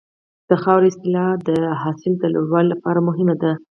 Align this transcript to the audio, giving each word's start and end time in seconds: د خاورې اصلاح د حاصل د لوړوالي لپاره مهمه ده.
د 0.49 0.51
خاورې 0.63 0.87
اصلاح 0.93 1.33
د 1.47 1.49
حاصل 1.81 2.13
د 2.17 2.23
لوړوالي 2.33 2.67
لپاره 2.71 3.05
مهمه 3.07 3.35
ده. 3.41 3.51